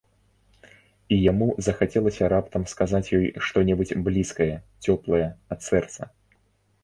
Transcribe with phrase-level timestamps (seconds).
[1.15, 4.49] І яму захацелася раптам сказаць ёй што-небудзь блізкае,
[4.87, 5.27] цёплае,
[5.57, 6.01] ад сэрца.